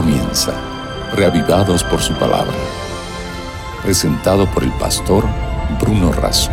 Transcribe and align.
comienza, 0.00 0.52
reavivados 1.16 1.82
por 1.82 1.98
su 1.98 2.14
palabra. 2.14 2.54
Presentado 3.82 4.46
por 4.54 4.62
el 4.62 4.70
pastor 4.78 5.24
Bruno 5.80 6.12
Razo. 6.12 6.52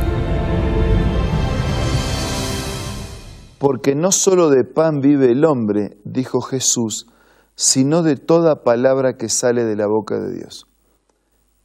Porque 3.59 3.93
no 3.93 4.11
solo 4.11 4.49
de 4.49 4.63
pan 4.63 4.99
vive 4.99 5.31
el 5.31 5.45
hombre, 5.45 5.95
dijo 6.03 6.41
Jesús, 6.41 7.05
sino 7.53 8.01
de 8.01 8.15
toda 8.15 8.63
palabra 8.63 9.13
que 9.15 9.29
sale 9.29 9.63
de 9.63 9.75
la 9.75 9.85
boca 9.85 10.17
de 10.17 10.33
Dios. 10.33 10.65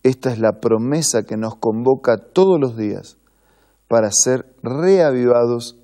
Esta 0.02 0.30
es 0.30 0.38
la 0.38 0.60
promesa 0.60 1.22
que 1.22 1.38
nos 1.38 1.54
convoca 1.54 2.18
todos 2.18 2.60
los 2.60 2.76
días 2.76 3.16
para 3.88 4.10
ser 4.12 4.54
reavivados 4.62 5.78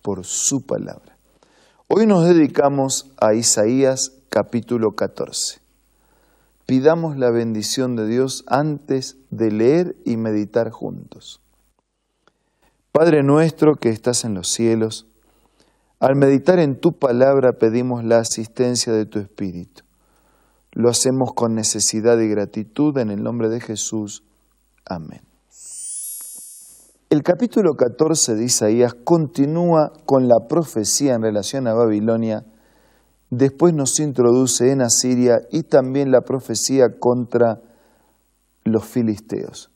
por 0.00 0.24
su 0.24 0.64
palabra. 0.64 1.16
Hoy 1.88 2.06
nos 2.06 2.24
dedicamos 2.24 3.10
a 3.20 3.34
Isaías 3.34 4.19
capítulo 4.30 4.92
14. 4.92 5.60
Pidamos 6.64 7.18
la 7.18 7.32
bendición 7.32 7.96
de 7.96 8.06
Dios 8.06 8.44
antes 8.46 9.16
de 9.30 9.50
leer 9.50 9.96
y 10.04 10.16
meditar 10.16 10.70
juntos. 10.70 11.40
Padre 12.92 13.24
nuestro 13.24 13.74
que 13.74 13.88
estás 13.88 14.24
en 14.24 14.34
los 14.34 14.48
cielos, 14.48 15.08
al 15.98 16.14
meditar 16.14 16.60
en 16.60 16.78
tu 16.78 16.92
palabra 16.92 17.54
pedimos 17.58 18.04
la 18.04 18.18
asistencia 18.18 18.92
de 18.92 19.04
tu 19.04 19.18
Espíritu. 19.18 19.82
Lo 20.70 20.88
hacemos 20.88 21.32
con 21.34 21.56
necesidad 21.56 22.16
y 22.20 22.28
gratitud 22.28 22.96
en 22.98 23.10
el 23.10 23.24
nombre 23.24 23.48
de 23.48 23.60
Jesús. 23.60 24.22
Amén. 24.86 25.22
El 27.10 27.24
capítulo 27.24 27.74
14 27.74 28.36
de 28.36 28.44
Isaías 28.44 28.94
continúa 28.94 29.92
con 30.06 30.28
la 30.28 30.46
profecía 30.48 31.14
en 31.14 31.22
relación 31.22 31.66
a 31.66 31.74
Babilonia, 31.74 32.44
después 33.30 33.72
nos 33.72 33.98
introduce 34.00 34.70
en 34.72 34.82
Asiria 34.82 35.40
y 35.50 35.62
también 35.62 36.10
la 36.10 36.22
profecía 36.22 36.98
contra 36.98 37.60
los 38.64 38.84
filisteos. 38.84 39.70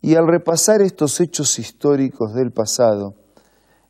Y 0.00 0.14
al 0.14 0.26
repasar 0.26 0.82
estos 0.82 1.20
hechos 1.20 1.58
históricos 1.58 2.34
del 2.34 2.52
pasado, 2.52 3.14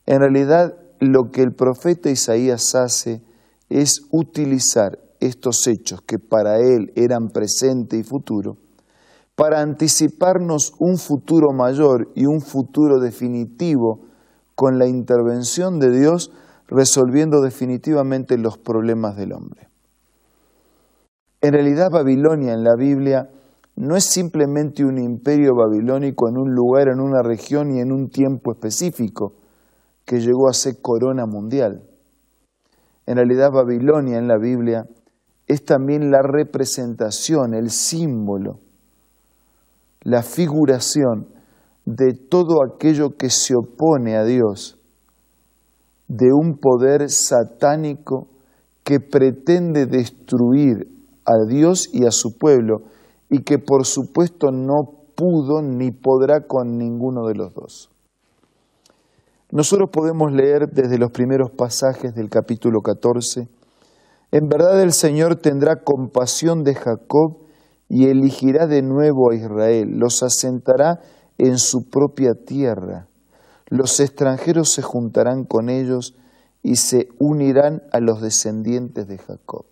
en 0.06 0.20
realidad 0.20 0.74
lo 1.00 1.30
que 1.30 1.42
el 1.42 1.54
profeta 1.54 2.10
Isaías 2.10 2.74
hace 2.74 3.22
es 3.68 4.00
utilizar 4.10 4.98
estos 5.20 5.66
hechos 5.66 6.00
que 6.02 6.18
para 6.18 6.58
él 6.58 6.92
eran 6.94 7.28
presente 7.28 7.96
y 7.96 8.02
futuro, 8.02 8.56
para 9.34 9.60
anticiparnos 9.60 10.72
un 10.78 10.96
futuro 10.96 11.52
mayor 11.52 12.10
y 12.14 12.26
un 12.26 12.40
futuro 12.40 12.98
definitivo 13.00 14.06
con 14.54 14.78
la 14.78 14.86
intervención 14.86 15.78
de 15.78 15.90
Dios 15.90 16.30
resolviendo 16.68 17.40
definitivamente 17.40 18.38
los 18.38 18.58
problemas 18.58 19.16
del 19.16 19.32
hombre. 19.32 19.68
En 21.40 21.52
realidad 21.52 21.90
Babilonia 21.90 22.52
en 22.52 22.64
la 22.64 22.74
Biblia 22.76 23.30
no 23.76 23.94
es 23.94 24.04
simplemente 24.04 24.84
un 24.84 24.98
imperio 24.98 25.54
babilónico 25.54 26.28
en 26.28 26.38
un 26.38 26.54
lugar, 26.54 26.88
en 26.88 27.00
una 27.00 27.22
región 27.22 27.70
y 27.70 27.80
en 27.80 27.92
un 27.92 28.08
tiempo 28.08 28.52
específico, 28.52 29.34
que 30.04 30.20
llegó 30.20 30.48
a 30.48 30.54
ser 30.54 30.80
corona 30.80 31.26
mundial. 31.26 31.82
En 33.06 33.16
realidad 33.16 33.50
Babilonia 33.52 34.18
en 34.18 34.28
la 34.28 34.38
Biblia 34.38 34.86
es 35.46 35.64
también 35.64 36.10
la 36.10 36.22
representación, 36.22 37.54
el 37.54 37.70
símbolo, 37.70 38.60
la 40.02 40.22
figuración 40.22 41.28
de 41.84 42.14
todo 42.14 42.64
aquello 42.64 43.16
que 43.16 43.30
se 43.30 43.54
opone 43.54 44.16
a 44.16 44.24
Dios, 44.24 44.75
de 46.08 46.32
un 46.32 46.58
poder 46.58 47.08
satánico 47.10 48.28
que 48.84 49.00
pretende 49.00 49.86
destruir 49.86 50.88
a 51.24 51.34
Dios 51.48 51.88
y 51.92 52.06
a 52.06 52.10
su 52.10 52.38
pueblo 52.38 52.82
y 53.28 53.42
que 53.42 53.58
por 53.58 53.84
supuesto 53.84 54.52
no 54.52 54.96
pudo 55.16 55.62
ni 55.62 55.90
podrá 55.90 56.46
con 56.46 56.76
ninguno 56.78 57.26
de 57.26 57.34
los 57.34 57.52
dos. 57.52 57.90
Nosotros 59.50 59.90
podemos 59.92 60.32
leer 60.32 60.68
desde 60.72 60.98
los 60.98 61.10
primeros 61.10 61.50
pasajes 61.50 62.14
del 62.14 62.28
capítulo 62.28 62.80
14, 62.80 63.48
en 64.32 64.48
verdad 64.48 64.82
el 64.82 64.92
Señor 64.92 65.36
tendrá 65.36 65.82
compasión 65.84 66.64
de 66.64 66.74
Jacob 66.74 67.38
y 67.88 68.08
elegirá 68.08 68.66
de 68.66 68.82
nuevo 68.82 69.30
a 69.30 69.36
Israel, 69.36 69.98
los 69.98 70.22
asentará 70.22 71.00
en 71.38 71.58
su 71.58 71.88
propia 71.88 72.32
tierra. 72.34 73.06
Los 73.68 73.98
extranjeros 73.98 74.72
se 74.72 74.82
juntarán 74.82 75.44
con 75.44 75.68
ellos 75.68 76.14
y 76.62 76.76
se 76.76 77.08
unirán 77.18 77.82
a 77.92 78.00
los 78.00 78.20
descendientes 78.20 79.08
de 79.08 79.18
Jacob. 79.18 79.66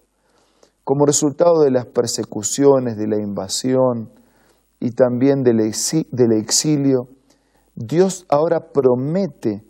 Como 0.83 1.07
resultado 1.07 1.63
de 1.63 1.71
las 1.71 1.87
persecuciones, 1.87 2.97
de 2.97 3.07
la 3.07 3.17
invasión 3.17 4.11
y 4.81 4.91
también 4.91 5.43
del 5.45 5.61
exilio, 5.61 7.09
Dios 7.75 8.27
ahora 8.29 8.73
promete 8.73 9.65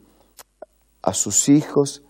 a 1.02 1.12
sus 1.12 1.48
hijos 1.48 2.02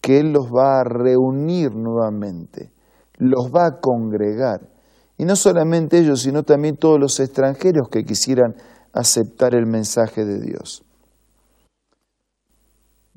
que 0.00 0.20
Él 0.20 0.32
los 0.32 0.46
va 0.46 0.80
a 0.80 0.84
reunir 0.84 1.74
nuevamente, 1.74 2.70
los 3.18 3.50
va 3.52 3.66
a 3.66 3.80
congregar. 3.80 4.70
Y 5.18 5.24
no 5.24 5.34
solamente 5.34 5.98
ellos, 5.98 6.22
sino 6.22 6.44
también 6.44 6.76
todos 6.76 7.00
los 7.00 7.18
extranjeros 7.18 7.88
que 7.88 8.04
quisieran 8.04 8.54
aceptar 8.92 9.54
el 9.54 9.66
mensaje 9.66 10.24
de 10.24 10.40
Dios. 10.40 10.85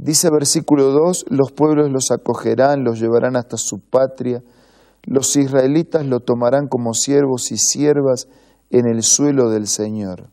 Dice 0.02 0.30
versículo 0.32 0.92
2, 0.92 1.26
los 1.28 1.52
pueblos 1.52 1.92
los 1.92 2.10
acogerán, 2.12 2.86
los 2.86 3.02
llevarán 3.02 3.36
hasta 3.36 3.58
su 3.58 3.82
patria, 3.82 4.42
los 5.04 5.36
israelitas 5.36 6.06
lo 6.06 6.22
tomarán 6.22 6.70
como 6.70 6.94
siervos 6.94 7.52
y 7.52 7.58
siervas 7.58 8.30
en 8.70 8.88
el 8.88 9.04
suelo 9.04 9.50
del 9.50 9.68
Señor. 9.68 10.30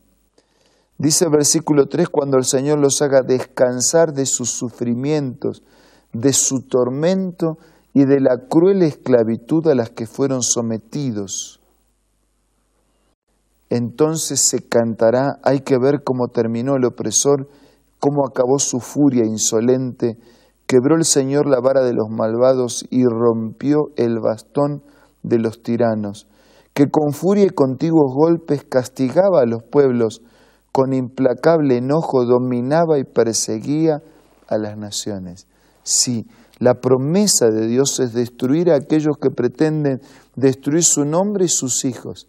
Dice 0.97 1.27
versículo 1.27 1.87
3, 1.87 2.07
cuando 2.07 2.37
el 2.37 2.45
Señor 2.45 2.79
los 2.79 3.01
haga 3.01 3.23
descansar 3.23 4.13
de 4.13 4.25
sus 4.25 4.51
sufrimientos, 4.51 5.63
de 6.13 6.31
su 6.31 6.61
tormento 6.61 7.57
y 7.93 8.05
de 8.05 8.21
la 8.21 8.47
cruel 8.47 8.83
esclavitud 8.83 9.67
a 9.67 9.75
las 9.75 9.89
que 9.89 10.07
fueron 10.07 10.43
sometidos. 10.43 11.59
Entonces 13.69 14.47
se 14.47 14.65
cantará, 14.65 15.39
hay 15.43 15.59
que 15.59 15.77
ver 15.77 16.03
cómo 16.05 16.29
terminó 16.29 16.77
el 16.77 16.85
opresor, 16.85 17.49
cómo 17.99 18.25
acabó 18.25 18.59
su 18.59 18.79
furia 18.79 19.25
insolente, 19.25 20.17
quebró 20.65 20.95
el 20.95 21.05
Señor 21.05 21.47
la 21.47 21.59
vara 21.59 21.83
de 21.83 21.93
los 21.93 22.09
malvados 22.09 22.85
y 22.89 23.03
rompió 23.05 23.89
el 23.95 24.19
bastón 24.19 24.83
de 25.23 25.39
los 25.39 25.63
tiranos, 25.63 26.27
que 26.73 26.89
con 26.89 27.13
furia 27.13 27.45
y 27.45 27.49
contiguos 27.49 28.13
golpes 28.13 28.63
castigaba 28.63 29.41
a 29.41 29.45
los 29.45 29.63
pueblos, 29.63 30.21
con 30.71 30.93
implacable 30.93 31.77
enojo 31.77 32.25
dominaba 32.25 32.99
y 32.99 33.03
perseguía 33.03 34.01
a 34.47 34.57
las 34.57 34.77
naciones. 34.77 35.47
Sí, 35.83 36.27
la 36.59 36.75
promesa 36.75 37.47
de 37.49 37.67
Dios 37.67 37.99
es 37.99 38.13
destruir 38.13 38.71
a 38.71 38.75
aquellos 38.75 39.17
que 39.21 39.29
pretenden 39.29 40.01
destruir 40.35 40.83
su 40.83 41.05
nombre 41.05 41.45
y 41.45 41.49
sus 41.49 41.85
hijos. 41.85 42.27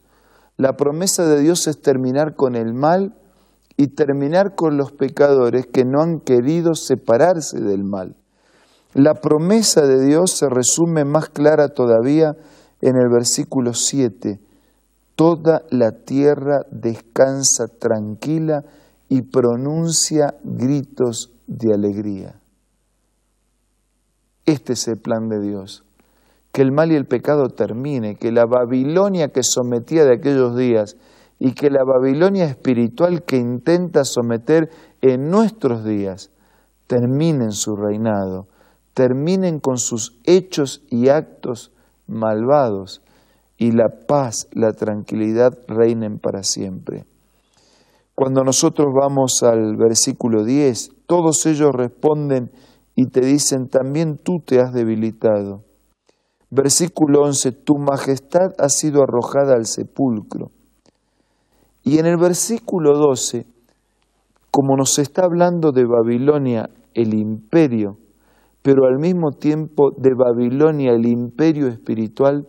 La 0.57 0.75
promesa 0.75 1.27
de 1.27 1.41
Dios 1.41 1.67
es 1.67 1.81
terminar 1.81 2.35
con 2.35 2.55
el 2.55 2.75
mal 2.75 3.15
y 3.79 3.95
terminar 3.95 4.55
con 4.55 4.77
los 4.77 4.93
pecadores 4.93 5.67
que 5.67 5.87
no 5.87 6.03
han 6.03 6.21
querido 6.21 6.75
separarse 6.75 7.61
del 7.61 7.85
mal. 7.85 8.17
La 8.93 9.15
promesa 9.15 9.87
de 9.87 10.05
Dios 10.05 10.33
se 10.33 10.51
resume 10.51 11.07
más 11.07 11.31
clara 11.31 11.69
todavía 11.69 12.37
en 12.83 12.97
el 12.97 13.09
versículo 13.09 13.73
7 13.73 14.41
toda 15.19 15.65
la 15.71 15.91
tierra 15.91 16.61
descansa 16.71 17.67
tranquila 17.67 18.63
y 19.09 19.23
pronuncia 19.23 20.37
gritos 20.45 21.33
de 21.49 21.75
alegría. 21.75 22.41
Este 24.47 24.75
es 24.75 24.87
el 24.87 24.99
plan 24.99 25.29
de 25.29 25.41
Dios, 25.41 25.83
que 26.53 26.63
el 26.63 26.71
mal 26.71 26.93
y 26.93 26.95
el 26.95 27.07
pecado 27.07 27.49
termine, 27.49 28.15
que 28.15 28.31
la 28.31 28.47
Babilonia 28.47 29.31
que 29.31 29.43
sometía 29.43 30.05
de 30.05 30.15
aquellos 30.15 30.57
días 30.57 30.97
y 31.39 31.53
que 31.53 31.71
la 31.71 31.85
Babilonia 31.85 32.47
espiritual 32.47 33.23
que 33.25 33.37
intenta 33.37 34.05
someter 34.05 34.71
en 35.01 35.31
nuestros 35.31 35.85
días 35.85 36.31
terminen 36.87 37.53
su 37.53 37.77
reinado, 37.77 38.49
terminen 38.95 39.61
con 39.61 39.79
sus 39.79 40.19
hechos 40.25 40.83
y 40.91 41.09
actos 41.09 41.73
malvados 42.07 43.03
y 43.57 43.73
la 43.73 43.89
paz, 44.07 44.49
la 44.53 44.73
tranquilidad 44.73 45.53
reinen 45.69 46.19
para 46.19 46.43
siempre. 46.43 47.05
Cuando 48.15 48.43
nosotros 48.43 48.89
vamos 48.93 49.43
al 49.45 49.77
versículo 49.77 50.45
10, 50.45 51.07
todos 51.07 51.47
ellos 51.47 51.71
responden 51.73 52.51
y 52.97 53.07
te 53.07 53.21
dicen, 53.21 53.69
también 53.69 54.17
tú 54.17 54.41
te 54.45 54.61
has 54.61 54.73
debilitado. 54.73 55.63
Versículo 56.51 57.23
11, 57.23 57.53
tu 57.53 57.79
majestad 57.79 58.55
ha 58.59 58.69
sido 58.71 59.03
arrojada 59.03 59.55
al 59.55 59.67
sepulcro. 59.67 60.51
Y 61.89 61.99
en 61.99 62.05
el 62.05 62.19
versículo 62.19 62.99
12, 62.99 63.47
como 64.51 64.77
nos 64.77 64.99
está 64.99 65.23
hablando 65.25 65.73
de 65.73 65.87
Babilonia, 65.87 66.69
el 66.93 67.15
imperio, 67.15 67.97
pero 68.61 68.85
al 68.85 68.99
mismo 68.99 69.31
tiempo 69.31 69.93
de 69.97 70.11
Babilonia, 70.15 70.93
el 70.93 71.07
imperio 71.07 71.67
espiritual, 71.67 72.47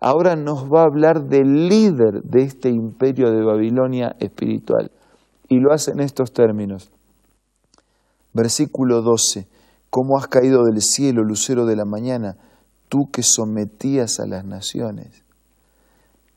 ahora 0.00 0.36
nos 0.36 0.64
va 0.64 0.82
a 0.82 0.84
hablar 0.84 1.28
del 1.28 1.66
líder 1.66 2.24
de 2.24 2.42
este 2.42 2.68
imperio 2.68 3.30
de 3.30 3.42
Babilonia 3.42 4.16
espiritual. 4.18 4.90
Y 5.48 5.60
lo 5.60 5.72
hace 5.72 5.92
en 5.92 6.00
estos 6.00 6.34
términos. 6.34 6.92
Versículo 8.34 9.00
12. 9.00 9.48
¿Cómo 9.88 10.18
has 10.18 10.26
caído 10.26 10.62
del 10.62 10.82
cielo, 10.82 11.22
lucero 11.22 11.64
de 11.64 11.76
la 11.76 11.86
mañana, 11.86 12.36
tú 12.90 13.08
que 13.10 13.22
sometías 13.22 14.20
a 14.20 14.26
las 14.26 14.44
naciones? 14.44 15.23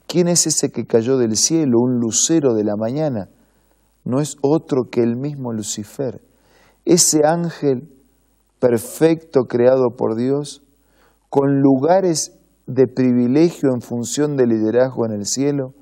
¿Quién 0.07 0.29
es 0.29 0.47
ese 0.47 0.71
que 0.71 0.85
cayó 0.85 1.17
del 1.17 1.35
cielo, 1.35 1.79
un 1.79 1.99
lucero 1.99 2.53
de 2.53 2.63
la 2.63 2.77
mañana? 2.77 3.29
No 4.05 4.21
es 4.21 4.37
otro 4.41 4.83
que 4.89 5.03
el 5.03 5.17
mismo 5.17 5.51
Lucifer. 5.51 6.21
Ese 6.85 7.25
ángel 7.25 7.89
perfecto 8.59 9.41
creado 9.43 9.89
por 9.97 10.15
Dios, 10.15 10.63
con 11.29 11.59
lugares 11.59 12.39
de 12.67 12.87
privilegio 12.87 13.69
en 13.73 13.81
función 13.81 14.37
del 14.37 14.49
liderazgo 14.49 15.05
en 15.05 15.11
el 15.11 15.25
cielo, 15.25 15.73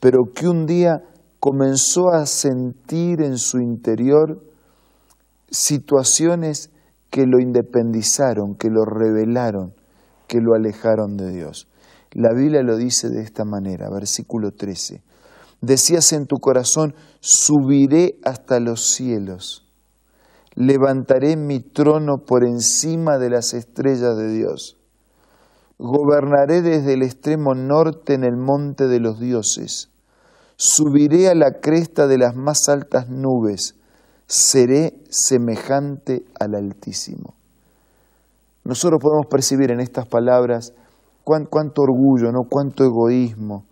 pero 0.00 0.24
que 0.34 0.48
un 0.48 0.66
día 0.66 1.04
comenzó 1.38 2.10
a 2.12 2.26
sentir 2.26 3.22
en 3.22 3.38
su 3.38 3.58
interior 3.58 4.42
situaciones 5.50 6.72
que 7.10 7.26
lo 7.26 7.38
independizaron, 7.40 8.56
que 8.56 8.70
lo 8.70 8.84
revelaron, 8.84 9.74
que 10.26 10.38
lo 10.40 10.54
alejaron 10.54 11.16
de 11.16 11.30
Dios. 11.30 11.68
La 12.14 12.34
Biblia 12.34 12.62
lo 12.62 12.76
dice 12.76 13.08
de 13.08 13.22
esta 13.22 13.44
manera, 13.44 13.88
versículo 13.90 14.50
13. 14.52 15.02
Decías 15.60 16.12
en 16.12 16.26
tu 16.26 16.36
corazón, 16.36 16.94
subiré 17.20 18.18
hasta 18.24 18.60
los 18.60 18.90
cielos, 18.90 19.66
levantaré 20.54 21.36
mi 21.36 21.60
trono 21.60 22.24
por 22.26 22.44
encima 22.44 23.16
de 23.18 23.30
las 23.30 23.54
estrellas 23.54 24.16
de 24.16 24.32
Dios, 24.32 24.76
gobernaré 25.78 26.62
desde 26.62 26.94
el 26.94 27.02
extremo 27.02 27.54
norte 27.54 28.14
en 28.14 28.24
el 28.24 28.36
monte 28.36 28.88
de 28.88 29.00
los 29.00 29.20
dioses, 29.20 29.90
subiré 30.56 31.28
a 31.28 31.34
la 31.34 31.60
cresta 31.60 32.06
de 32.06 32.18
las 32.18 32.34
más 32.34 32.68
altas 32.68 33.08
nubes, 33.08 33.76
seré 34.26 34.94
semejante 35.10 36.24
al 36.38 36.56
Altísimo. 36.56 37.36
Nosotros 38.64 39.00
podemos 39.00 39.26
percibir 39.26 39.70
en 39.70 39.80
estas 39.80 40.06
palabras 40.06 40.72
cuánto 41.24 41.82
orgullo, 41.82 42.32
¿no? 42.32 42.44
cuánto 42.48 42.84
egoísmo. 42.84 43.66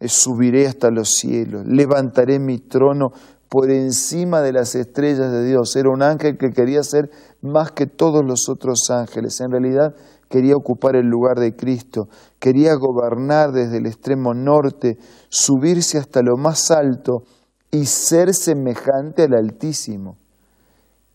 Subiré 0.00 0.66
hasta 0.66 0.90
los 0.90 1.10
cielos, 1.14 1.66
levantaré 1.66 2.38
mi 2.38 2.58
trono 2.58 3.10
por 3.48 3.70
encima 3.70 4.42
de 4.42 4.52
las 4.52 4.74
estrellas 4.74 5.32
de 5.32 5.44
Dios. 5.44 5.74
Era 5.74 5.90
un 5.90 6.02
ángel 6.02 6.36
que 6.38 6.50
quería 6.50 6.82
ser 6.82 7.10
más 7.42 7.72
que 7.72 7.86
todos 7.86 8.24
los 8.24 8.48
otros 8.48 8.90
ángeles. 8.90 9.40
En 9.40 9.50
realidad 9.50 9.94
quería 10.28 10.54
ocupar 10.54 10.94
el 10.94 11.06
lugar 11.06 11.38
de 11.40 11.56
Cristo, 11.56 12.08
quería 12.38 12.74
gobernar 12.74 13.50
desde 13.50 13.78
el 13.78 13.86
extremo 13.86 14.34
norte, 14.34 14.98
subirse 15.30 15.98
hasta 15.98 16.22
lo 16.22 16.36
más 16.36 16.70
alto 16.70 17.24
y 17.70 17.86
ser 17.86 18.34
semejante 18.34 19.24
al 19.24 19.34
Altísimo. 19.34 20.18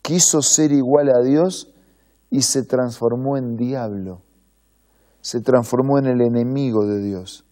Quiso 0.02 0.42
ser 0.42 0.74
igual 0.74 1.10
a 1.10 1.24
Dios 1.24 1.74
y 2.30 2.42
se 2.42 2.64
transformó 2.64 3.38
en 3.38 3.56
diablo 3.56 4.24
se 5.24 5.40
transformó 5.40 5.98
en 6.00 6.06
el 6.06 6.22
enemigo 6.22 6.86
de 6.86 7.02
Dios. 7.02 7.46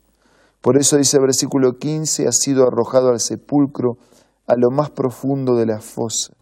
Por 0.60 0.78
eso 0.78 0.98
dice 0.98 1.18
el 1.18 1.24
versículo 1.24 1.80
15, 1.80 2.28
ha 2.28 2.32
sido 2.34 2.68
arrojado 2.68 3.10
al 3.10 3.22
sepulcro, 3.22 3.98
a 4.46 4.56
lo 4.58 4.72
más 4.72 4.90
profundo 4.90 5.56
de 5.56 5.66
la 5.66 5.80
fosa. 5.80 6.34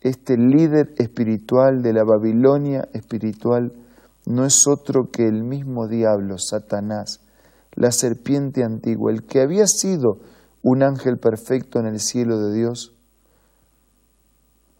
Este 0.00 0.36
líder 0.36 0.94
espiritual 0.98 1.82
de 1.82 1.92
la 1.92 2.04
Babilonia 2.04 2.88
espiritual 2.92 3.72
no 4.24 4.46
es 4.46 4.68
otro 4.68 5.10
que 5.10 5.26
el 5.26 5.42
mismo 5.42 5.88
diablo, 5.88 6.38
Satanás, 6.38 7.20
la 7.74 7.90
serpiente 7.90 8.62
antigua, 8.62 9.10
el 9.10 9.24
que 9.24 9.40
había 9.40 9.66
sido 9.66 10.18
un 10.62 10.84
ángel 10.84 11.18
perfecto 11.18 11.80
en 11.80 11.86
el 11.86 11.98
cielo 11.98 12.38
de 12.38 12.54
Dios, 12.54 12.94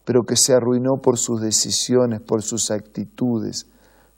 pero 0.05 0.23
que 0.23 0.37
se 0.37 0.55
arruinó 0.55 0.99
por 1.03 1.19
sus 1.19 1.41
decisiones, 1.41 2.21
por 2.21 2.43
sus 2.43 2.71
actitudes, 2.71 3.67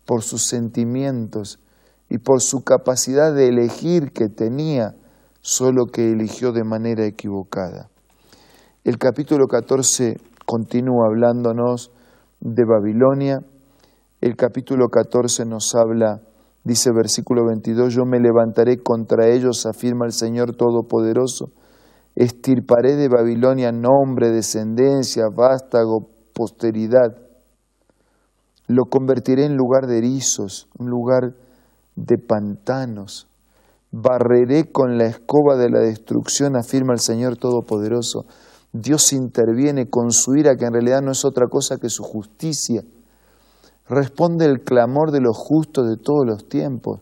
por 0.07 0.23
sus 0.23 0.47
sentimientos 0.47 1.61
y 2.09 2.19
por 2.19 2.41
su 2.41 2.63
capacidad 2.63 3.35
de 3.35 3.49
elegir 3.49 4.13
que 4.13 4.29
tenía, 4.29 4.95
solo 5.41 5.87
que 5.87 6.11
eligió 6.11 6.53
de 6.53 6.65
manera 6.65 7.07
equivocada. 7.07 7.89
El 8.85 8.99
capítulo 8.99 9.47
14 9.47 10.17
continúa 10.47 11.07
hablándonos 11.07 11.91
de 12.41 12.65
Babilonia. 12.65 13.41
El 14.21 14.37
capítulo 14.37 14.89
14 14.89 15.45
nos 15.47 15.75
habla, 15.75 16.21
dice 16.65 16.91
versículo 16.95 17.47
22, 17.47 17.95
yo 17.95 18.05
me 18.05 18.21
levantaré 18.21 18.83
contra 18.83 19.29
ellos, 19.29 19.67
afirma 19.67 20.07
el 20.07 20.13
Señor 20.13 20.55
Todopoderoso, 20.57 21.51
estirparé 22.15 22.97
de 22.97 23.09
Babilonia 23.09 23.73
nombre, 23.73 24.31
descendencia, 24.31 25.25
vástago, 25.35 26.09
posteridad 26.35 27.24
lo 28.67 28.87
convertiré 28.87 29.45
en 29.45 29.57
lugar 29.57 29.87
de 29.87 29.99
erizos, 29.99 30.69
un 30.79 30.89
lugar 30.89 31.35
de 31.97 32.17
pantanos. 32.19 33.29
Barreré 33.91 34.73
con 34.73 34.99
la 34.99 35.07
escoba 35.07 35.57
de 35.57 35.71
la 35.71 35.81
destrucción, 35.81 36.57
afirma 36.57 36.95
el 36.95 37.01
Señor 37.01 37.37
Todopoderoso. 37.37 38.25
Dios 38.73 39.13
interviene 39.13 39.89
con 39.89 40.11
su 40.11 40.35
ira, 40.35 40.57
que 40.57 40.65
en 40.65 40.73
realidad 40.73 41.03
no 41.03 41.13
es 41.13 41.25
otra 41.25 41.47
cosa 41.47 41.77
que 41.77 41.89
su 41.89 42.03
justicia. 42.03 42.83
Responde 43.89 44.47
el 44.47 44.63
clamor 44.63 45.13
de 45.13 45.21
los 45.21 45.37
justos 45.37 45.89
de 45.89 45.97
todos 45.97 46.25
los 46.27 46.49
tiempos. 46.49 47.01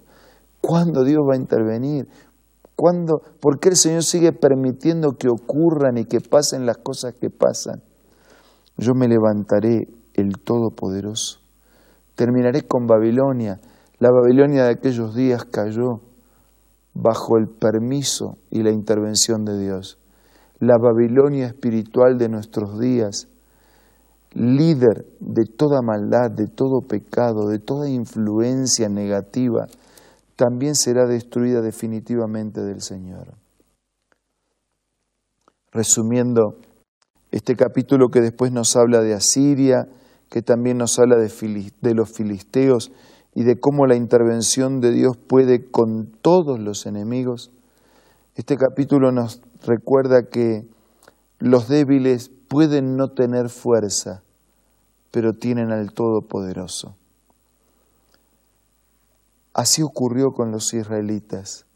¿Cuándo 0.61 1.05
Dios 1.05 1.20
va 1.29 1.35
a 1.35 1.41
intervenir? 1.41 2.09
¿Cuándo? 2.76 3.23
¿Por 3.41 3.59
qué 3.61 3.70
el 3.70 3.76
Señor 3.76 4.03
sigue 4.03 4.32
permitiendo 4.32 5.12
que 5.12 5.29
ocurran 5.29 5.97
y 5.97 6.05
que 6.05 6.20
pasen 6.20 6.67
las 6.67 6.79
cosas 6.79 7.14
que 7.14 7.31
pasan? 7.31 7.82
Yo 8.76 8.94
me 8.94 9.06
levantaré 9.06 9.87
el 10.14 10.38
Todopoderoso 10.44 11.42
Terminaré 12.23 12.63
con 12.69 12.87
Babilonia. 12.87 13.59
La 13.99 14.13
Babilonia 14.13 14.63
de 14.63 14.71
aquellos 14.71 15.13
días 15.13 15.45
cayó 15.45 16.03
bajo 16.95 17.37
el 17.37 17.49
permiso 17.49 18.39
y 18.49 18.63
la 18.63 18.71
intervención 18.71 19.45
de 19.45 19.59
Dios. 19.59 19.99
La 20.61 20.79
Babilonia 20.79 21.47
espiritual 21.47 22.19
de 22.19 22.29
nuestros 22.29 22.79
días, 22.79 23.27
líder 24.35 25.05
de 25.19 25.47
toda 25.47 25.83
maldad, 25.83 26.31
de 26.31 26.47
todo 26.47 26.83
pecado, 26.87 27.49
de 27.49 27.59
toda 27.59 27.91
influencia 27.91 28.88
negativa, 28.88 29.67
también 30.37 30.76
será 30.76 31.07
destruida 31.07 31.61
definitivamente 31.61 32.61
del 32.61 32.83
Señor. 32.83 33.35
Resumiendo, 35.73 36.61
este 37.33 37.57
capítulo 37.57 38.11
que 38.11 38.21
después 38.21 38.52
nos 38.52 38.76
habla 38.76 39.00
de 39.00 39.12
Asiria, 39.14 39.88
que 40.33 40.41
también 40.41 40.79
nos 40.79 40.99
habla 40.99 41.17
de, 41.17 41.95
los 41.95 42.11
filisteos 42.11 42.91
y 43.35 43.45
de 43.45 43.61
cómo 43.61 43.87
la 43.87 43.97
intervención 43.97 44.81
de 44.81 44.91
Dios 44.91 45.19
puede 45.19 45.71
con 45.71 46.07
todos 46.23 46.59
los 46.59 46.87
enemigos. 46.87 47.51
Este 48.35 48.57
capítulo 48.57 49.12
nos 49.12 49.43
recuerda 49.67 50.31
que 50.31 50.67
los 51.39 51.69
débiles 51.69 52.31
pueden 52.49 52.97
no 52.97 53.11
tener 53.11 53.51
fuerza, 53.51 54.23
pero 55.11 55.35
tienen 55.35 55.71
al 55.71 55.93
Todopoderoso. 55.93 56.97
Así 59.53 59.83
ocurrió 59.83 60.33
con 60.33 60.51
los 60.51 60.73
israelitas. 60.73 61.67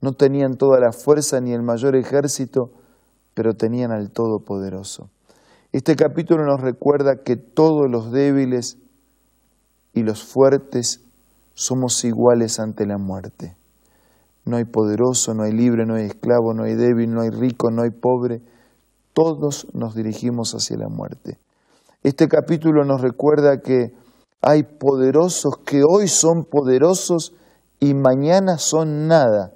No 0.00 0.12
tenían 0.12 0.58
toda 0.58 0.78
la 0.78 0.92
fuerza 0.92 1.40
ni 1.40 1.54
el 1.54 1.64
mayor 1.64 1.96
ejército, 1.96 2.70
pero 3.34 3.54
tenían 3.54 3.90
al 3.90 4.12
Todopoderoso. 4.12 5.10
Este 5.70 5.96
capítulo 5.96 6.46
nos 6.46 6.62
recuerda 6.62 7.22
que 7.22 7.36
todos 7.36 7.90
los 7.90 8.10
débiles 8.10 8.78
y 9.92 10.02
los 10.02 10.24
fuertes 10.24 11.04
somos 11.52 12.04
iguales 12.06 12.58
ante 12.58 12.86
la 12.86 12.96
muerte. 12.96 13.54
No 14.46 14.56
hay 14.56 14.64
poderoso, 14.64 15.34
no 15.34 15.42
hay 15.42 15.52
libre, 15.52 15.84
no 15.84 15.96
hay 15.96 16.06
esclavo, 16.06 16.54
no 16.54 16.64
hay 16.64 16.74
débil, 16.74 17.12
no 17.12 17.20
hay 17.20 17.28
rico, 17.28 17.70
no 17.70 17.82
hay 17.82 17.90
pobre. 17.90 18.40
Todos 19.12 19.66
nos 19.74 19.94
dirigimos 19.94 20.52
hacia 20.52 20.78
la 20.78 20.88
muerte. 20.88 21.38
Este 22.02 22.28
capítulo 22.28 22.86
nos 22.86 23.02
recuerda 23.02 23.60
que 23.60 23.92
hay 24.40 24.62
poderosos 24.62 25.52
que 25.66 25.82
hoy 25.86 26.08
son 26.08 26.44
poderosos 26.50 27.34
y 27.78 27.92
mañana 27.92 28.56
son 28.56 29.06
nada, 29.06 29.52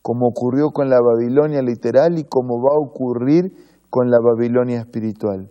como 0.00 0.28
ocurrió 0.28 0.70
con 0.70 0.88
la 0.88 1.00
Babilonia 1.02 1.60
literal 1.60 2.18
y 2.18 2.24
como 2.24 2.62
va 2.62 2.70
a 2.74 2.88
ocurrir 2.88 3.52
con 3.90 4.10
la 4.10 4.18
Babilonia 4.20 4.80
espiritual. 4.80 5.50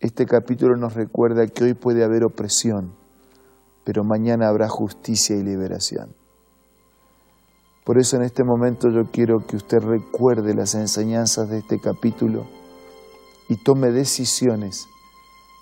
Este 0.00 0.24
capítulo 0.24 0.76
nos 0.76 0.94
recuerda 0.94 1.46
que 1.46 1.64
hoy 1.64 1.74
puede 1.74 2.04
haber 2.04 2.24
opresión, 2.24 2.94
pero 3.84 4.02
mañana 4.02 4.48
habrá 4.48 4.68
justicia 4.68 5.36
y 5.36 5.42
liberación. 5.42 6.14
Por 7.84 7.98
eso 7.98 8.16
en 8.16 8.22
este 8.22 8.44
momento 8.44 8.88
yo 8.90 9.10
quiero 9.10 9.46
que 9.46 9.56
usted 9.56 9.78
recuerde 9.78 10.54
las 10.54 10.74
enseñanzas 10.74 11.48
de 11.48 11.58
este 11.58 11.80
capítulo 11.80 12.46
y 13.48 13.56
tome 13.56 13.90
decisiones 13.90 14.86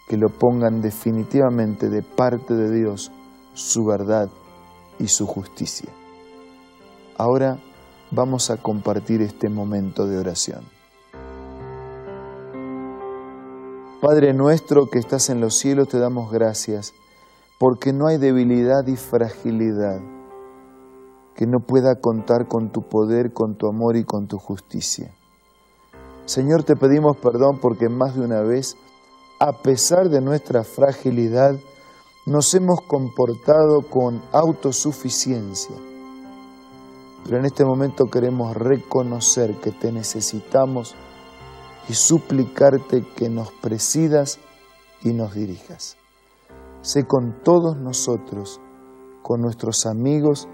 que 0.08 0.16
lo 0.16 0.28
pongan 0.28 0.80
definitivamente 0.82 1.88
de 1.88 2.02
parte 2.02 2.54
de 2.54 2.70
Dios 2.70 3.10
su 3.54 3.84
verdad 3.84 4.28
y 4.98 5.08
su 5.08 5.26
justicia. 5.26 5.90
Ahora 7.16 7.58
vamos 8.10 8.50
a 8.50 8.56
compartir 8.56 9.22
este 9.22 9.48
momento 9.48 10.06
de 10.06 10.18
oración. 10.18 10.75
Padre 14.00 14.34
nuestro 14.34 14.90
que 14.90 14.98
estás 14.98 15.30
en 15.30 15.40
los 15.40 15.56
cielos, 15.56 15.88
te 15.88 15.98
damos 15.98 16.30
gracias 16.30 16.92
porque 17.58 17.94
no 17.94 18.08
hay 18.08 18.18
debilidad 18.18 18.86
y 18.86 18.96
fragilidad 18.96 20.00
que 21.34 21.46
no 21.46 21.60
pueda 21.60 21.94
contar 21.98 22.46
con 22.46 22.70
tu 22.72 22.82
poder, 22.82 23.32
con 23.32 23.56
tu 23.56 23.66
amor 23.66 23.96
y 23.96 24.04
con 24.04 24.26
tu 24.26 24.36
justicia. 24.36 25.14
Señor, 26.26 26.62
te 26.64 26.76
pedimos 26.76 27.16
perdón 27.16 27.58
porque 27.58 27.88
más 27.88 28.16
de 28.16 28.20
una 28.20 28.42
vez, 28.42 28.76
a 29.40 29.62
pesar 29.62 30.10
de 30.10 30.20
nuestra 30.20 30.62
fragilidad, 30.62 31.54
nos 32.26 32.52
hemos 32.54 32.82
comportado 32.82 33.80
con 33.88 34.20
autosuficiencia. 34.32 35.76
Pero 37.24 37.38
en 37.38 37.46
este 37.46 37.64
momento 37.64 38.10
queremos 38.10 38.54
reconocer 38.54 39.54
que 39.54 39.72
te 39.72 39.90
necesitamos 39.90 40.94
y 41.88 41.94
suplicarte 41.94 43.04
que 43.16 43.28
nos 43.28 43.52
presidas 43.52 44.38
y 45.02 45.12
nos 45.12 45.34
dirijas. 45.34 45.96
Sé 46.80 47.04
con 47.04 47.42
todos 47.42 47.76
nosotros, 47.76 48.60
con 49.22 49.40
nuestros 49.40 49.86
amigos 49.86 50.48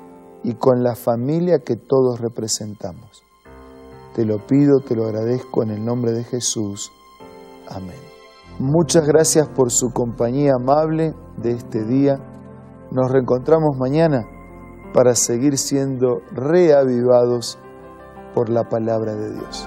y 0.45 0.55
con 0.55 0.83
la 0.83 0.95
familia 0.95 1.61
que 1.61 1.77
todos 1.77 2.21
representamos. 2.21 3.23
Te 4.15 4.25
lo 4.25 4.47
pido, 4.47 4.81
te 4.81 4.95
lo 4.95 5.05
agradezco 5.05 5.63
en 5.63 5.71
el 5.71 5.85
nombre 5.85 6.13
de 6.13 6.25
Jesús. 6.25 6.91
Amén. 7.69 7.97
Muchas 8.59 9.07
gracias 9.07 9.49
por 9.49 9.71
su 9.71 9.93
compañía 9.93 10.53
amable 10.57 11.15
de 11.39 11.53
este 11.53 11.85
día. 11.85 12.19
Nos 12.91 13.11
reencontramos 13.11 13.79
mañana 13.79 14.27
para 14.93 15.15
seguir 15.15 15.57
siendo 15.57 16.21
reavivados 16.33 17.59
por 18.35 18.51
la 18.51 18.69
palabra 18.69 19.15
de 19.15 19.33
Dios. 19.33 19.67